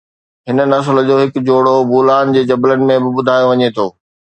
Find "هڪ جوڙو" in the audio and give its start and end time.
1.23-1.75